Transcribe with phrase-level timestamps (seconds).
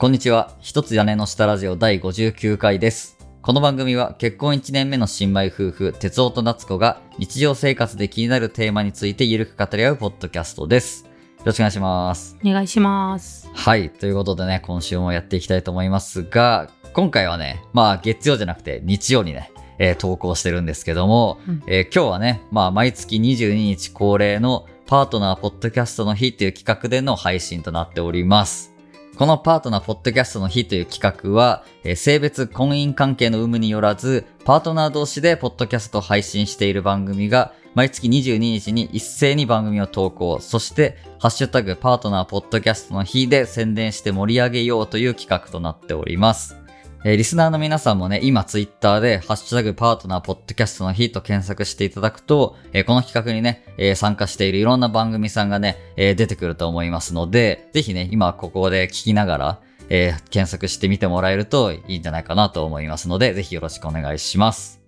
[0.00, 0.56] こんにちは。
[0.60, 3.18] 一つ屋根の下ラジオ第59回です。
[3.42, 11.04] この番組は結婚1年目の新米夫婦、哲夫と夏子が日常生活で気になるテーマについてゆるく語り合うポッドキャストです。
[11.04, 11.10] よ
[11.44, 12.34] ろしくお願いします。
[12.42, 13.50] お願いします。
[13.52, 13.90] はい。
[13.90, 28.70] ということでね、今週もやっていきたいと思いますが、今回はね、まあ月曜じゃなくて日曜にね、えー投稿してるんですけども、うんえー今日はね、まあ毎月22日恒例のパートナーポッドキャストの日っていう企画での配信となっております。
[29.20, 46.56] このパートナーポッドキャストの日という企画は、え性別婚姻関係の有無によらず、パートナー同士でポッドキャストを配信している番組が、毎月22日に一斉に番組を投稿、そして、ハッシュタグパートナーポッドキャストの日で宣伝して盛り上げようという企画となっております。
[47.02, 64.79] えーリスナーの皆さんもね、今ツイッターで、ハッシュタグパートナーポッドキャストの日と検索していただくと、えーこの企画にね、えー参加しているいろんな番組さんがね、えー出てくると思いますので、ぜひね、今ここで聞きながら、えー検索してみてもらえるといいんじゃないかなと思いますので、ぜひよろしくお願いします。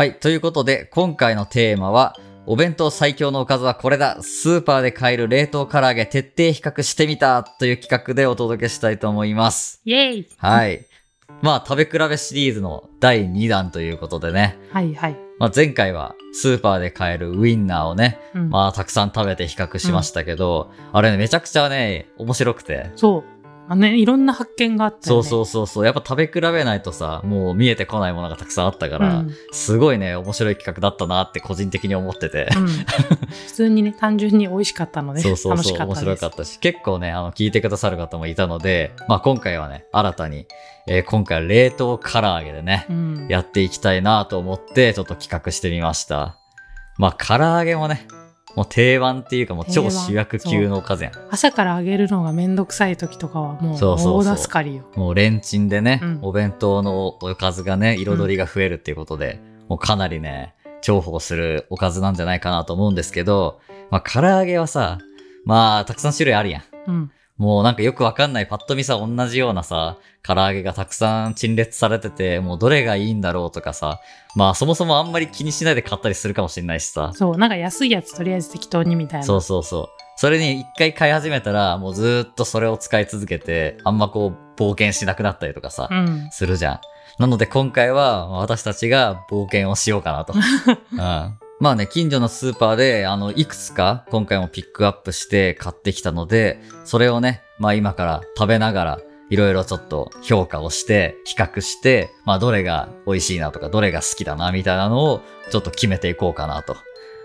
[0.00, 0.14] はい。
[0.14, 9.82] ということで、今回のテーマは、お弁当最強のおかずはこれだスーパーで買える冷凍唐揚げ徹底比較してみたという企画でお届けしたいと思います。
[9.84, 10.86] イェイはい。
[11.42, 14.56] まあ、食べ比べシリーズの第2弾ということでね。
[14.72, 15.16] はいはい。
[15.38, 22.90] まあ、前回はスーパーで買えるウインナーをね、うん、まあ、たくさん食べて比較しましたけど、あれね、めちゃくちゃね、面白くて。
[22.96, 23.24] そう。
[23.70, 25.22] あね、いろんな発見があったそう。
[25.22, 25.84] そうそうそう。
[25.84, 32.48] やっぱ食べ比べないとさ、もう見えてこないものがたくさんあったから、うんすごいね、面白い企画だったなって個人的に思ってて。
[32.56, 36.04] うん普通にね、単純に美味しかったので、そうそうそう、楽しかったです。
[36.04, 40.46] 面白かったし、結構ね、あの、聞いてくださる方もいたので、まあ今回はね、新たに、
[40.88, 46.34] えー今回は冷凍唐揚げでね、うん、やっていきたいなと思って、ちょっと企画してみました。
[46.98, 48.08] まあ唐揚げもね、
[48.56, 51.12] もう定番っていうかもう超主役級のおかずやん。
[51.30, 54.84] 朝から揚げるのがめんどくさい時とかはもうそうそうそう大助かりよ。
[54.96, 63.60] もうレンチンでね、うんお弁当のおかずがね、彩りが増えるっていうことで、もうかなりね、重宝するおかずなんじゃないかなと思うんですけど、
[63.90, 64.98] まあ唐揚げはさ、
[65.44, 66.62] まあたくさん種類あるやん。
[66.86, 67.10] うん。
[67.40, 73.98] もうなんかよくわかんないパッと見さ、同じようなさ、唐揚げがたくさん陳列されてて、もうどれがいいんだろうとかさ、
[74.36, 77.12] まあそもそもあんまり気にしないで買ったりするかもしれないしさ。
[77.14, 79.26] そう、なんか安いやつとりあえず適当にみたいな。
[79.26, 79.88] そうそうそう。
[80.16, 86.28] それに一回買い始めたら、もうずーっとそれを使い続けて、あんまこう冒険しなくなったりとかさ、うん。
[86.30, 86.80] するじゃん。
[87.18, 90.34] なので今回は私たちが冒険をしようかなと。
[90.92, 106.76] うんまあね、近所のスーパーで、あの、いくつか今回もピックアップして買ってきたので、それをね、まあ今から食べながら、いろいろちょっと評価をして、比較して、まあどれが美味しいなとか、どれが好きだなみたいなのをちょっと決めていこうかなと。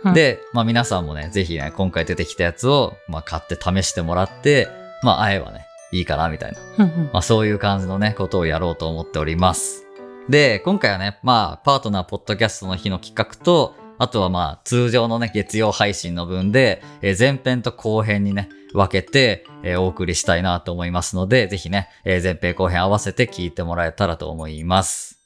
[0.03, 4.67] うんで、まあ皆さんもね、ぜひね、今回出てきたやつを、まあ買って試してもらって、
[5.01, 6.59] まあ会えばね、いいかなみたいな。
[6.85, 9.85] うんうんまあそういう感じのね、ことをやろうと思っております。
[10.29, 25.21] で、今回はね、まあ、パートナーポッドキャストの日の企画と、あとはまあ、通常のね、月曜配信の分で、えー前編と後編にね、分けて、えーお送りしたいなと思いますので、ぜひね、えー前編後編合わせて聞いてもらえたらと思います。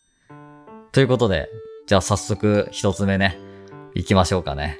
[0.91, 1.49] ということで、
[1.87, 3.37] じゃあ早速一つ目ね、
[3.95, 4.79] 行きましょうかね。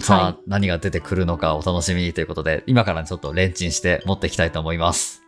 [0.00, 5.22] さあ、はい何が出てくるのかお楽しみにということで、今からちょっとレンチンして持っていきたいと思います。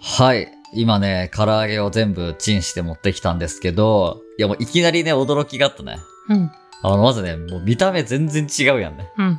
[0.00, 0.48] はい。
[0.72, 5.98] 今ね、唐揚げを全部チンして持ってきたんですけど、いやもういきなりね、驚きがあったね。
[6.28, 6.50] うん。
[6.82, 9.10] あの、まずね、もう見た目全然違うやんね。
[9.16, 9.38] うん。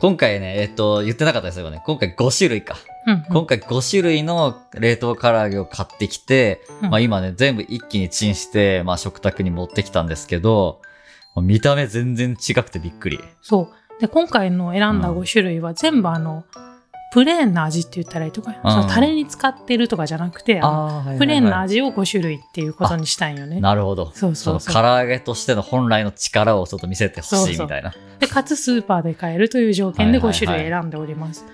[0.00, 1.82] 今回ね、えっと、言ってなかったですよね。
[1.84, 2.76] 今回5種類か。
[3.06, 3.24] うん。
[3.30, 10.80] 今回5種類の冷凍唐揚げを買ってきて、うんまあ今ね、全部一気にチンして、まあ食卓に持ってきたんですけど、
[11.36, 13.20] 見た目全然違くてびっくり。
[13.42, 14.00] そう。
[14.00, 16.44] で、今回の選んだうん5種類は全部あの、
[17.10, 20.54] プレーンな味って言ったらいいとか、そのタレに使ってるとかじゃなくて、
[21.18, 23.60] プレーンな味を5種類っていうことにしたいんよね。
[23.60, 24.12] なるほど。
[24.14, 27.92] そうそうそうの唐揚げとしての本来の力をちょっと見せてほしいみたいな。
[28.20, 31.44] で、かつスーパーで買えるという条件で5はいはいはい種類選んでおります。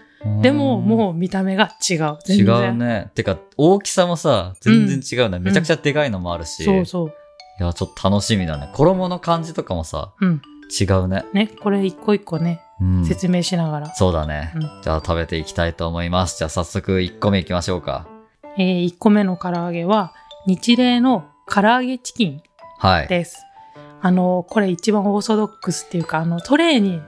[0.43, 2.19] でも、もう見た目が違う。
[2.26, 3.11] 全違然うね。
[3.14, 5.38] てか、大きさもさ、全然違うね。
[5.38, 6.64] めちゃくちゃでかいのもあるし。
[6.64, 7.12] そうそう。
[7.61, 8.69] いや、ちょっと楽しみだね。
[8.75, 10.43] 衣の感じとかもさ、うん。
[10.81, 11.25] 違うね。
[11.32, 13.05] ね、これ一個一個ね、うん。
[13.05, 13.94] 説明しながら。
[13.94, 14.52] そうだね。
[14.55, 16.38] うんじゃあ食べていきたいと思います。
[16.38, 18.06] じゃあ早速1個目いきましょうか。
[18.58, 20.12] えー、1個目の唐揚げは、
[20.46, 22.43] 日例の唐揚げチキン
[22.78, 23.08] はい。
[23.08, 23.44] です。
[24.00, 27.00] あの、これ一番オーソドックスっていうか、あの、トレーに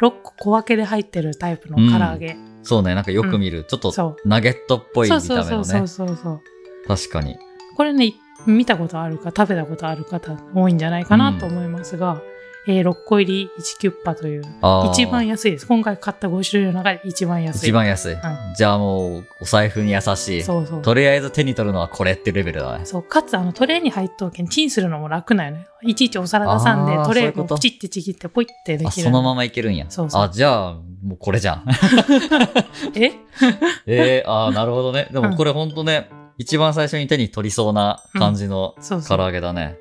[0.00, 2.36] 6個小分けで入ってるタイプの唐揚げ。
[2.62, 3.64] そうね、なんかよく見る。
[3.64, 6.08] ちょっとナゲットっぽいそう見た目のねそうそうそう。
[6.08, 6.40] そうそう。
[6.86, 7.36] 確かに。
[7.76, 8.14] これね、い
[8.46, 12.20] 見たことあるか食べたことある方多いんじゃないかなと思いますが、
[12.66, 14.42] えー6個入り1キュッパという
[14.90, 15.66] 一番安いです。
[15.66, 17.58] 今回買った5種類の中で一番安い。
[17.68, 18.14] 一番安い。
[18.14, 18.18] ん
[18.56, 20.42] じゃあもう、お財布に優しい。
[20.42, 20.82] そうそう。
[20.82, 22.86] とりあえず手に取るのはこれってレベルだね。
[22.86, 25.66] そう、かつあのトレーに入っとけん、チンするのも楽なんよね。
[25.82, 29.04] いちいちお皿出さんでトレーをプチってちぎってポイってであ、きる。
[29.04, 29.84] そのままいけるんや。
[29.90, 30.72] そうそうあ、じゃあ、
[31.02, 31.64] もうこれじゃん。
[32.96, 33.12] え？
[33.86, 35.08] えー、あーなるほどね。
[35.12, 36.08] でもこれほんとね、
[36.38, 38.74] 一番最初に手に取りそうな感じの
[39.06, 39.16] 唐。
[39.16, 39.76] 揚げだね。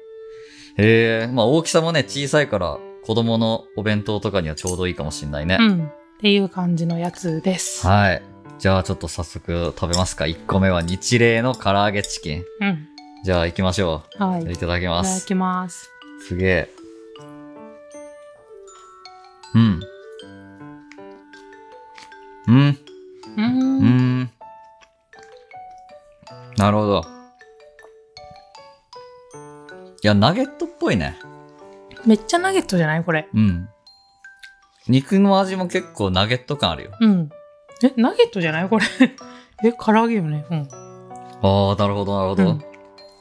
[0.78, 5.58] へえ、まあ大きさもね、小さいから、子供のお弁当とかにはちょうどいいかもしんないね。
[5.60, 5.86] うん。
[5.86, 7.86] っていう感じのやつです。
[7.86, 8.24] はい。
[8.60, 10.26] じゃあちょっと早速食べますか。
[10.26, 12.44] 1個目は日霊の唐揚げチキン。
[12.62, 12.88] うん。
[13.24, 14.44] じゃあ行きましょはい。
[14.44, 14.50] う。
[14.50, 15.16] いいただきます。
[15.16, 15.90] ただきます。
[16.28, 16.70] すげえ。
[19.56, 19.80] うん。
[22.48, 22.56] うん。
[22.58, 22.78] うー。
[23.38, 24.30] うんん。
[26.58, 27.23] なるほど。
[30.04, 31.18] いや、ナゲットっぽいね。
[32.06, 33.04] めっちゃナゲットじゃない？
[33.06, 33.30] これ。
[33.34, 33.70] うん。
[34.90, 36.92] 肉の味も結構ナゲット感あるよ。
[37.00, 37.30] うん。
[37.82, 38.70] え、ナゲットじゃない？
[38.70, 38.86] これ。
[39.64, 40.46] え、唐揚げよね。
[40.52, 40.68] うん。
[41.42, 42.44] ああ、なるほど、なるほど。
[42.44, 42.64] うん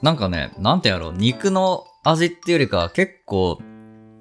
[0.02, 3.60] なんかね、なんてやろう、肉の味っていうよりかは結構、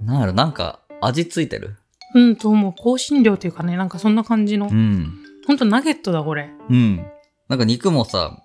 [0.03, 1.77] なんやろ、なんか味ついてる？
[2.13, 2.71] うんと思う。
[2.71, 4.67] 香辛料っていうかね、なんかそんな感じの。
[4.67, 5.11] うん。
[5.47, 6.51] ほんとナゲットだ、これ。
[6.69, 7.03] うん。
[7.47, 8.37] なんか肉もさ、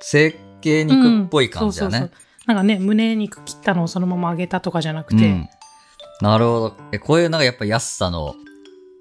[0.00, 1.98] 成形肉っぽい感じだね。
[1.98, 2.18] そうそう
[2.48, 5.28] なんかね、胸肉切ったのをそのまま揚げたとかじゃなくて。
[5.28, 5.48] うん
[6.20, 6.76] なるほど。
[6.90, 8.34] え、こういうなんかやっぱ安さの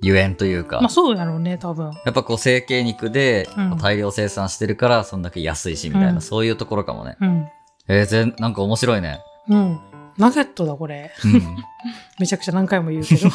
[0.03, 1.91] ゆえんというか、まあそうやろうね、多分。
[2.05, 7.17] やっぱこう成形肉でうん大量生産してるから、そんだけ安いしみたいな、うんそういうところかもね。
[7.19, 7.47] うん。
[7.87, 9.19] えー、ぜなんか面白いね。
[9.49, 9.79] うん。
[10.15, 11.11] ナゲットだ、これ。
[11.25, 11.41] うん。
[12.19, 13.31] めちゃくちゃ何回も言うけど。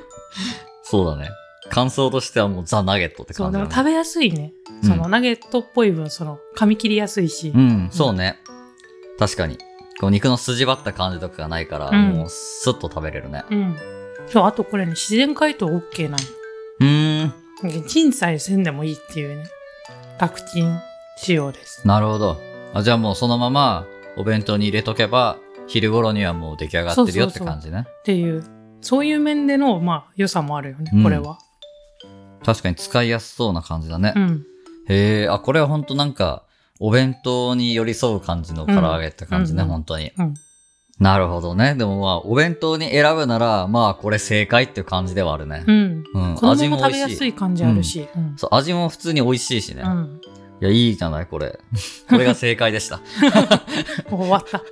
[0.82, 1.28] そうだね。
[1.68, 3.68] 感想としてはもうザ・ナゲットってそう、感じだね。
[3.68, 4.52] でも食べやすいね。
[4.82, 7.52] うんそのナゲットっぽい分、その、噛み切りやすいし。
[7.54, 8.38] うん、そうね。
[9.20, 9.58] 確かに。
[10.00, 13.44] こう肉の筋張った感じとかがないから、うんもうスッと食べれるね。
[13.50, 13.76] うん。
[14.26, 16.16] そう、あとこれね、自然解凍 OK な
[16.80, 17.32] うーん。
[17.86, 19.44] チさえせんでもいいっていうね。
[20.18, 20.80] 楽ちん
[21.18, 21.86] 仕様です。
[21.86, 22.38] なるほど。
[22.72, 23.86] あじゃあもうそのまま
[24.16, 27.84] お弁当に入れとけば、昼頃にはもう出来上がってるよってそうそうそう感じね。
[27.86, 28.42] っていう、
[28.80, 31.38] そういう面での、まあ、良さもあるよねうん、これは。
[32.42, 34.14] 確かに使いやすそうな感じだね。
[34.16, 34.46] うん。
[34.88, 36.44] へえ、あ、これはほんとなんか、
[36.80, 40.12] お弁当に寄り添う感じの唐揚げって感じね、うんうん本当に。
[40.18, 40.34] うん。
[40.98, 41.74] なるほどね。
[41.76, 45.72] でもまあ、お弁当に選ぶなら、まあ、これ正解っていう感じではあるねう。
[45.72, 46.04] ん。
[46.14, 46.50] うん。
[46.50, 47.08] 味も食べや。
[47.08, 48.08] すい感じあるし。
[48.16, 48.34] うん。
[48.36, 49.82] そう、味も普通に美味しいしね。
[49.82, 50.20] うん。
[50.60, 51.58] いや、いいじゃない、これ。
[52.08, 53.00] これが正解でした。
[54.10, 54.62] 終わった。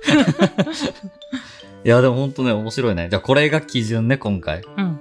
[1.83, 3.07] や、でもほんとね、面白いね。
[3.09, 4.61] じゃあ、これが基準ね、今回。
[4.77, 4.99] うん。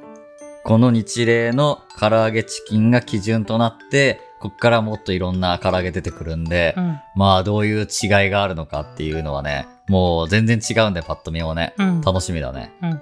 [0.64, 7.00] この日例の唐揚げチキンが基準となって、こっからもっといろんな唐揚げ出てくるんで、うん。
[7.16, 11.74] まあ、どういう違いがあるのかっていうのはね、もう全然違うんで、パッと見もね。
[11.76, 12.00] うん。
[12.02, 12.72] 楽しみだね。
[12.82, 13.00] うん。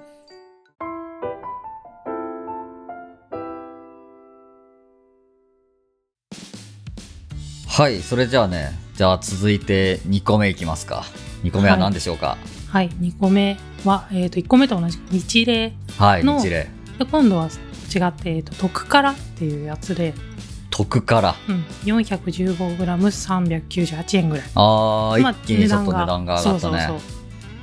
[7.69, 11.05] はい、それじゃあね、じゃあ続いて2個目いきますか。
[11.43, 12.39] 2個目は何でしょうか？
[12.71, 12.89] はい。
[12.89, 15.75] 2個目は、えっ、と、1個目と同じく日例。
[15.99, 16.71] はい、の日例。
[16.99, 17.51] で、今度は
[17.95, 20.15] 違って、えっ、と、特辛っていうやつで、
[20.77, 21.35] 特辛。
[21.49, 21.65] うん。
[21.85, 24.47] 415g398 円ぐらい。
[24.55, 26.61] ああ一気にちょっと値段が上がったね。
[26.61, 26.99] そうそうそう。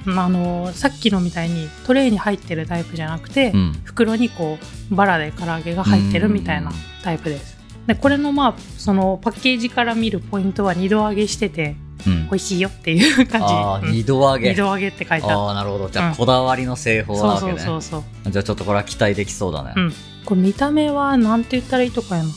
[0.06, 3.74] まああのさっきのみたいにトレーに入ってるタイプじゃなくて、うん。
[3.84, 4.58] 袋にこ
[4.92, 6.72] うバラで唐揚げが入ってるみたいな
[7.04, 7.56] タイプです。
[7.86, 11.76] でこれのまあそのパッケージから見るポイントは二度揚げしてて
[12.08, 12.30] うん美。
[12.32, 13.48] 味しいよっていう感じ。
[13.48, 14.50] あー、う度揚げ。
[14.50, 15.90] 二度揚げって書いてああー、なるほど。
[15.90, 17.20] じゃあ、うんこだわりの製法る。
[17.20, 17.60] そうそうなわけね。
[17.60, 18.04] そうそう。
[18.32, 19.74] じゃあ、ちょっとこれは期待できそうだね。
[19.76, 19.94] うん
[20.26, 22.30] これ見た目はなんて言ったらいいとかやな。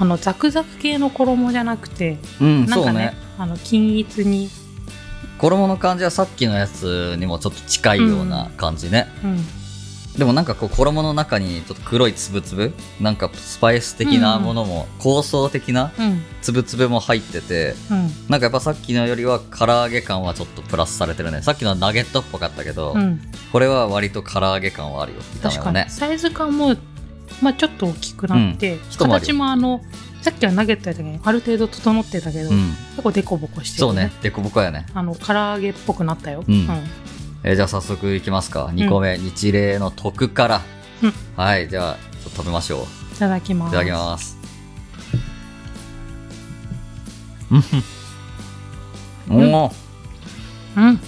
[0.00, 3.14] あのザクザク系の衣じゃなくて、うん、なんかねそうね。
[3.36, 4.48] あの均一に、
[5.38, 9.08] 衣の感じはさっきのやつにもちょっと近いような感じね。
[9.22, 21.42] うん、でもなんかこう衣の中にちょっと黒いつぶつぶなんかスパイス的なものも、香草的なうん、つぶつぶも入っててうん、なんかやっぱさっきのよりは唐揚げ感はちょっとプラスされてるね。
[21.42, 23.20] さっきのはナゲットっぽかったけど、うん。
[23.52, 26.76] これは割と唐揚げ感はあるよ見た目確かに、はねサイズ感も、
[27.42, 29.12] まあ、ちょっと大きくなって、一回り。
[29.14, 29.82] 形もあの
[30.22, 32.68] さっきはナゲットやったけどある程度整ってたけど、うん。
[32.90, 36.68] 結構デコボコしてる、そうねでこぼこやね、あの唐揚げっぽくなったよ、うん。
[37.42, 38.66] えーじゃあ早速いきますか。
[38.66, 40.60] 2個目、日例の特辛、
[41.02, 41.12] うん。
[41.36, 43.14] はいじゃあちょっと食べましょう。
[43.14, 43.68] いただきます。
[43.68, 44.36] いただきます。
[47.50, 47.64] うん。
[49.38, 49.44] うん。
[49.44, 49.70] うん。
[50.76, 50.84] うん。
[50.84, 51.00] うん。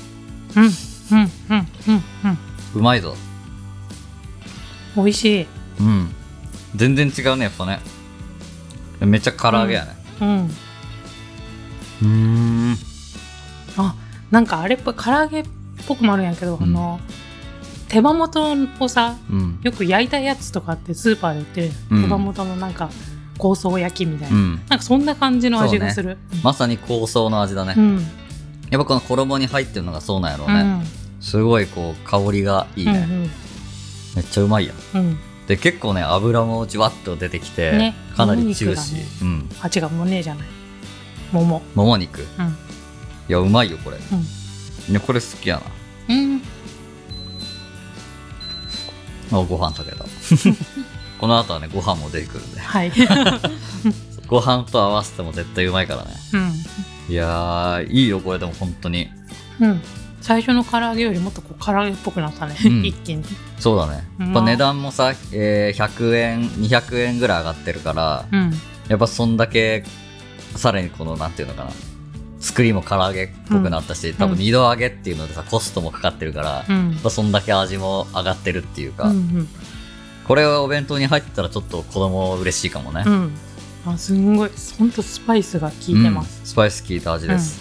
[0.57, 1.29] うん。
[1.51, 2.39] うん。
[2.75, 3.15] うまいぞ。
[4.97, 5.47] 美味しい
[5.81, 6.15] うん
[6.75, 7.81] 全然違うね、やっぱね。
[9.01, 9.91] めっちゃ唐揚げやね。
[10.21, 10.51] うん
[12.03, 12.77] うーん。
[13.77, 13.95] あ
[14.31, 15.45] なんかあれっぽい唐揚げっ
[15.87, 17.01] ぽくもあるんやけど、うんあの
[17.89, 19.61] 手羽元をさうん。
[19.63, 22.91] よく焼いたやつとかってスーパーで売ってる、うん手羽元のなんか
[23.39, 24.55] 香草焼きみたいな、うん。
[24.69, 27.75] なんかそんな感じの味がするまさに香草の味だね。
[27.77, 28.07] うん
[28.71, 30.61] やっぱこの衣に入ってるのがそうなんやろうね。
[30.61, 30.83] うん
[31.21, 33.07] すごいこう、香りがいいね。
[33.09, 33.31] うん
[34.17, 34.77] めっちゃうまいやん。
[34.99, 35.19] うんうん
[35.53, 39.23] で、結構ね、油もじわっと出てきて、ねかなりジューシももー。
[39.23, 39.51] うん。
[39.61, 40.47] あ違う胸じゃない
[41.31, 42.23] 桃もも肉。
[42.23, 42.57] いうん
[43.29, 43.99] や、うまいよ、これ。
[43.99, 44.21] うん
[44.91, 45.57] いや、これ好きや
[46.09, 46.15] な。
[46.17, 46.43] うん
[49.31, 50.07] あご飯食べた。
[51.21, 52.61] この後はね、ご飯も出てくるんで。
[52.61, 52.93] はい
[54.27, 56.11] ご飯と合わせても絶対うまいからね。
[57.11, 59.11] いやー、いいよ、これでも本当に。
[59.61, 59.83] うんうん
[60.23, 62.85] 最初の唐揚げよりもっとこう唐揚げっぽくなったね、うん。
[62.85, 63.25] 一気に。
[63.59, 64.05] そうだね。
[64.19, 68.53] やっまあぱ値段もさ、えー100円、200円ぐらい上がってるから、うん。
[68.89, 69.85] やっぱそんだけ、
[70.57, 71.71] さらにこの、なんていうのかな。
[72.41, 76.97] 作りも唐揚げっぽくなったし、多分二度揚げっていうのでさ、コストもかかってるから、やうん。
[76.99, 79.49] っぱそんだけ味も上がってるっていうか、うん
[80.27, 83.03] これはお弁当に入ってたらちょっと子供嬉しいかもね。
[83.05, 83.13] うん。
[83.13, 83.33] うん
[83.85, 84.51] あすんごい。
[84.79, 86.47] ほんとスパイスが効いてます、うん。
[86.47, 87.61] スパイス効いた味です、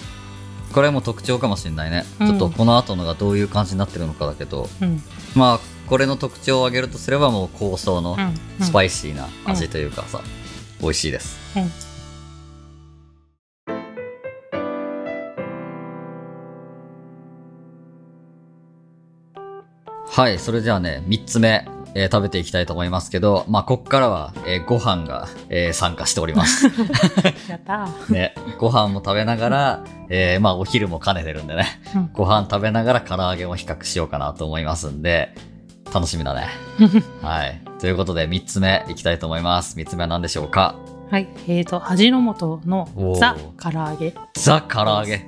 [0.72, 2.28] これも特徴かもしれないね、うん。
[2.28, 4.70] ちょっとこの後のがどういう感じになってるのかだけど。
[4.82, 5.02] うん。
[5.36, 8.66] まあこれの特徴を挙げるとすればもう香草のうん。
[8.66, 10.22] スパイシーな味というかさ、
[10.80, 11.38] 美味しいです。
[11.58, 11.72] うん。
[20.14, 26.66] はいそれじゃあね3つ目、えー食べていきたいと思いますけどまあこっからは、えーご飯が、えー参加しております。
[27.50, 28.12] やったー。
[28.14, 28.34] ね。
[28.60, 31.66] ご飯も食べながら、えーまあお昼も兼ねてるんでね。
[31.96, 32.10] うん。
[32.14, 35.34] ご飯食べながら唐揚げも比較しようかなと思いますんで、
[35.94, 36.48] 楽しみだね。
[37.22, 37.62] はい。
[37.80, 39.76] ということで、3つ目いきたいと思います。
[39.78, 40.76] 3つ目は何でしょうか？
[41.10, 41.28] はい。
[41.48, 42.88] えーと味の素の
[43.20, 44.14] ザ唐揚げ。
[44.36, 45.28] ザ唐揚げ。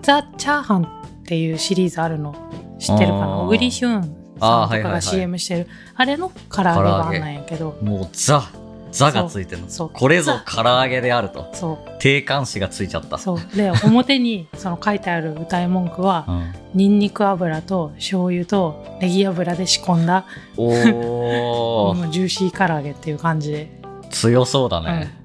[0.00, 0.86] ザ・チャーハンっ
[1.26, 2.34] ていうシリーズあるの
[2.78, 3.26] 知ってるかな？
[3.42, 4.92] 小栗旬さんとかあーはいはいはい。
[4.94, 5.66] が CM してる。
[5.94, 7.78] あれの唐揚げ版なんやけど。
[7.82, 8.50] もうザ、
[8.90, 9.88] ザがついてるの。
[9.88, 11.50] これぞ唐揚げであると。
[11.52, 11.98] そう。
[11.98, 13.18] 定冠詞がついちゃった。
[13.18, 13.56] そう。
[13.56, 20.24] で表にその書いてある歌い文句はうん、ニンニク油と醤油とネギ油で仕込んだ。
[20.56, 23.52] おー、 もうジューシー唐揚げっていう感じ。
[23.52, 23.80] で、
[24.10, 24.84] 強そうだうん。
[24.86, 25.18] ね。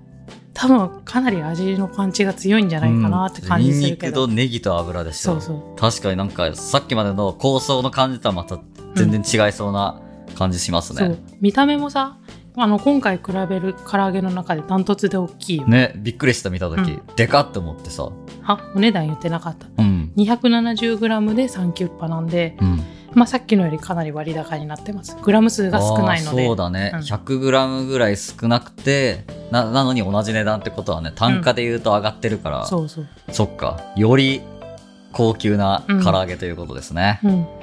[0.53, 5.34] 多分かなり味のパンチが強いんじゃないかなって感じするけど、ニンニクとネギと油でしょ。
[5.34, 5.79] そうそう。
[5.79, 8.60] 確かになんかさっきまでの香草の感じとはまた
[8.96, 10.02] 全然違いそうな
[10.36, 11.00] 感じしますね。
[11.00, 11.18] そう。
[11.42, 12.18] 見た目もさ
[12.56, 18.10] あの今回比べる唐揚げの中でダントツで大きいよ、ね、びっくりした見た時、うでかって思ってさ。
[18.46, 19.68] あお値段言ってなかった。
[19.78, 20.12] うん。
[20.18, 22.82] 270g で3キュッパなんで、うん。
[23.16, 25.16] まあ、さっきのよりかなり割高になってます。
[25.22, 26.46] グラム数が少ないので。
[26.46, 27.00] そうだね、うん。
[27.00, 33.08] 100g ぐらい少なくてななのに同じ値段ってことはね単価で言うと上がってるから、そうそう。
[33.32, 33.80] そっか。
[33.96, 34.42] より
[35.12, 37.20] 高級な唐揚げということですね。
[37.24, 37.62] うん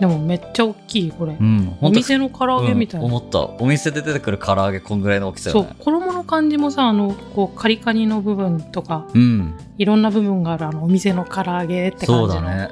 [0.00, 3.12] でもめっちゃ大きいこれ、うん、お店の唐揚げみたいな、うん。
[3.14, 3.40] 思った。
[3.62, 5.76] お店で出てくる唐揚げこんぐらいの大きさそうよね。
[5.78, 9.54] 衣の感じもさあのこうカリカリの部分とかうん。
[9.78, 12.42] いろんな部分があるあのお店の唐揚げってそ感じの。
[12.42, 12.70] うだね。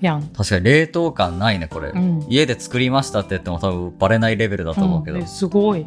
[0.00, 0.22] やん。
[0.28, 2.26] 確かに冷凍感ないねこれ、うん。
[2.28, 5.22] 家で作りましたって言っても多分バレないレベルだと思うけど、うん。
[5.22, 5.86] ですごい、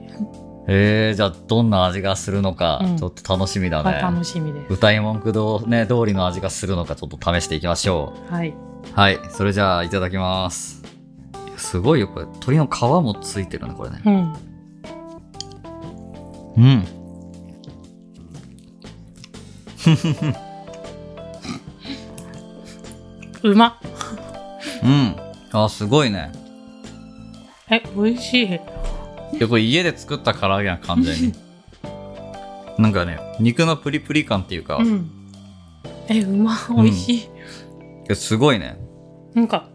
[0.67, 2.97] えー、じゃあどんな味がするのか、うん。
[2.97, 3.99] ちょっと楽しみだね。
[4.01, 4.73] 楽しみです。
[4.73, 8.33] 歌い文句どね通りの味がするのかちょっと試していきましょう。
[8.33, 8.53] はい
[8.93, 10.83] はい、それじゃあいただきます。
[11.57, 12.25] すごいよ、これ。
[12.25, 14.01] 鶏の皮もついてるね、これね。
[14.05, 14.33] うん
[16.57, 16.86] うん。
[23.43, 23.74] うまっ
[24.83, 25.15] うん。
[25.53, 26.31] あ、すごいね。
[27.69, 28.59] え美味しいい
[29.39, 31.33] や、これ家で作った唐揚げな完全に。
[32.77, 35.09] なんかね、肉のプリプリ感っていうか、いうん
[36.09, 37.29] えうま美味しい、
[38.10, 38.78] やすごいね。
[39.34, 39.70] なんか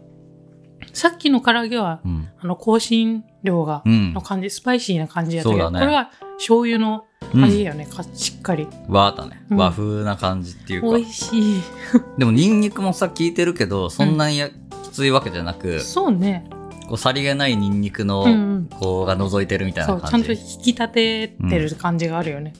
[0.93, 2.29] さっきの唐揚げはうん。
[2.39, 4.21] あの香辛料が、うんの。
[4.21, 9.45] 感じスパイシーな感じやったけど、ねこれは醤油の味やね、かしっかり和だね。
[9.49, 10.97] うん和風な感じっていうか。
[10.97, 11.61] 美味しい
[12.17, 14.53] でも、ニンニクもさ、効いてるけど、そんなにやき
[14.91, 16.45] ついわけじゃなく、そうね
[16.87, 20.31] こう、さりげないニンニクの、うんうんこう、が覗いてるみたいそうちゃんとな感じ。
[20.31, 22.53] 引き立ててる感じがあるよね、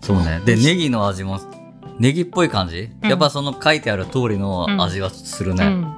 [0.00, 0.40] そうね。
[0.44, 1.40] で、ネギの味も、
[1.98, 5.64] ネギっぽい感じ、うんやっぱその書いてある通りの味がするね。
[5.64, 5.96] うん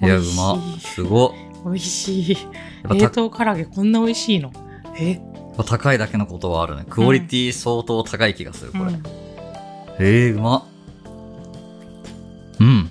[0.00, 0.58] いや、う美味しいま。
[0.78, 1.32] すごっ。
[1.64, 2.36] 美味しい
[2.88, 4.52] 冷凍唐揚げこんな美味しいの？
[4.96, 5.20] え、
[5.66, 6.84] 高いだけのことはあるね。
[6.88, 8.84] クオリティ相当高い気がする、これ。
[8.84, 9.02] うん
[10.00, 10.62] えー、うまっ。
[12.60, 12.90] うん。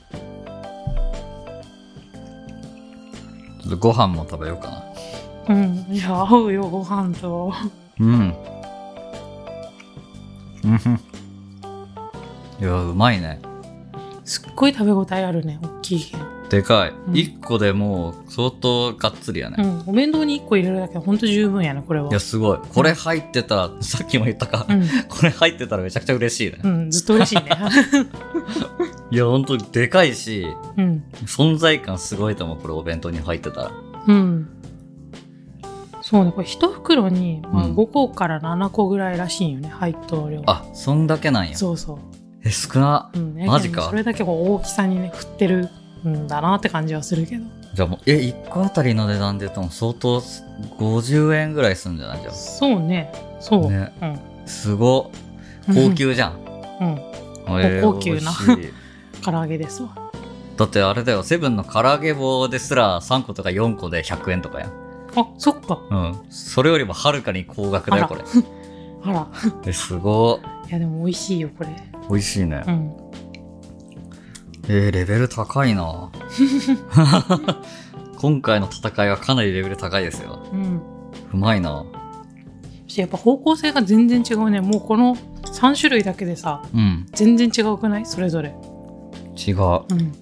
[3.62, 4.70] ちょっとご飯も食べようか
[5.48, 5.56] な。
[5.56, 5.88] うん。
[5.90, 7.54] いや、合うよ、ご飯と。
[8.00, 8.36] うん。
[10.66, 11.00] うん。
[12.60, 13.40] いや、うまいね。
[14.26, 16.38] すっごい食べ応えあるね、大きいけん。
[16.50, 16.90] でかい。
[16.90, 19.58] うん1個でもう相当がっつりやね。
[19.60, 19.84] うん。
[19.88, 22.10] お弁当に1個入れるだけでほんと十分やね、これは。
[22.10, 22.60] いや、すごい。
[22.74, 24.66] これ入ってたら、さっきも言ったか。
[24.68, 24.88] うん。
[25.08, 26.60] これ入ってたらめちゃくちゃ嬉しいね。
[26.64, 27.44] うん、ずっと嬉しいね。
[29.12, 30.48] いや、ほんとでかいし、
[30.78, 31.04] うん。
[31.26, 32.58] 存在感すごいと思う。
[32.58, 33.72] これお弁当に入ってたら。
[34.08, 34.50] うん。
[36.02, 40.44] そうね、これ一袋に、まあ、うん5個から7個ぐらいらしいんよね、入っとる量。
[40.46, 41.56] あ、そんだけなんや。
[41.58, 42.17] そうそう。
[42.48, 43.10] え、少な。
[43.14, 43.84] うんね、マジか？
[43.84, 45.70] それだけこう大きさにね、振ってる
[46.08, 47.44] んだなって感じはするけど。
[47.74, 50.22] じゃあもう、え、1個あたりの値段で言うとも相当
[50.80, 53.12] 50円ぐらいするんじゃないじゃそうね。
[53.40, 53.70] そう。
[53.70, 54.20] ねうん。
[54.48, 55.12] すご。
[55.68, 56.34] 高級じゃん。
[56.82, 56.98] うん。
[57.62, 58.32] えー高級な
[59.24, 59.90] 唐揚げですわ。
[60.58, 64.70] だってあれだよ、セブンの唐揚げ棒ですら3個とか4個で100円とかやん。
[65.16, 65.80] あ、そっか。
[65.90, 66.16] うん。
[66.30, 68.22] それよりもはるかに高額だよ、これ。
[69.06, 69.28] あら。
[69.66, 71.70] え、すごいや、でも美味しいよ、これ。
[72.10, 72.64] 美味しいね。
[72.68, 72.92] うん。
[74.70, 76.12] えー、レベル高いな
[78.18, 80.40] 今回の戦いはかなりレベル高いですよ。
[80.52, 80.82] うん。
[81.34, 81.86] うまいな
[82.96, 84.60] やっぱ方向性が全然違うね。
[84.60, 87.06] もうこの3種類だけでさ、うん。
[87.14, 88.06] 全然違うくない？
[88.06, 88.56] それぞれ。
[89.38, 89.56] 違う。
[89.58, 90.14] もうん。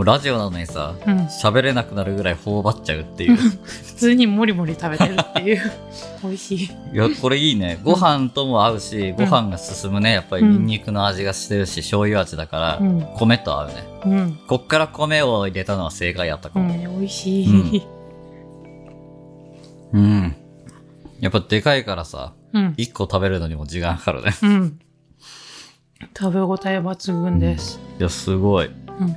[0.00, 1.18] うラジオなのにさ、うん。
[1.26, 3.36] 喋れなくなるぐらい頬張っちゃうっていう。
[3.36, 5.60] 普通にもりもり食べてるっていう。
[6.24, 6.64] 美味しい。
[6.64, 7.78] いや、これいいね。
[7.84, 10.12] ご飯とも合うし、ご飯が進むね。
[10.12, 13.06] やっぱりニンニクの味がしてるし、醤油味だから、うん。
[13.16, 13.74] 米と合うね。
[14.06, 14.38] うん。
[14.48, 16.72] こっから米を入れたのは正解やったかも。
[16.72, 17.82] うん、美味しい。
[19.92, 20.34] うん。
[21.20, 22.74] やっぱでかいからさ、うん。
[22.76, 24.32] 一個食べるのにも時間かかるね。
[24.42, 24.78] うん。
[26.18, 27.78] 食べ応え抜群です。
[27.98, 28.66] いや、すごい。
[28.66, 29.16] うん。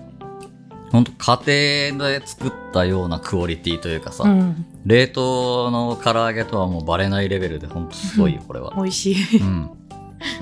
[0.95, 4.65] ほんと家庭で作ったようなクオリティというかさ、うん。
[4.85, 8.71] 冷凍の唐揚げとはもうバレないレベルでほんとすごいよ、これは。
[8.77, 9.41] 美味しい。
[9.41, 9.69] うん。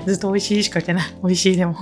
[0.06, 1.12] ずっと美味しいしか言ってない。
[1.24, 1.74] 美味しいでも。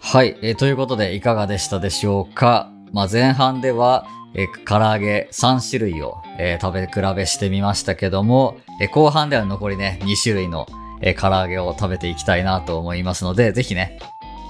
[0.00, 10.66] はい、えーということでいかがでしたでしょうか、まあ、前半では、えー唐揚げ3種類を、え食べ比べしてみましたけども、え後半では残りね2種類の、
[11.00, 13.98] えー唐揚げを食べていきたいなと思いますのでぜひね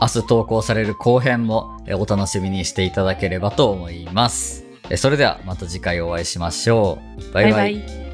[0.01, 6.99] 明日投稿される後編も、えお楽しみにしていただければと思います、えそれではまた次回お会いしましょ
[7.31, 7.33] う。
[7.33, 7.53] バイバイ。
[7.53, 8.06] バイバイ。